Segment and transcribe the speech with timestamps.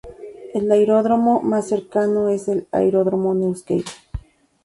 [0.55, 3.83] El aeródromo más cercano es el Aeródromo de Newcastle.